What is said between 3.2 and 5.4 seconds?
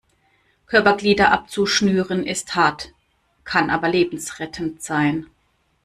kann aber lebensrettend sein.